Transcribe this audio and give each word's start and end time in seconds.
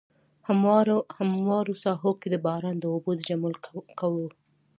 هموارو 1.27 1.73
ساحو 1.83 2.11
کې 2.19 2.27
د 2.31 2.35
باران 2.45 2.75
د 2.79 2.85
اوبو 2.93 3.11
د 3.15 3.19
جمع 3.29 3.51
کولو. 3.99 4.29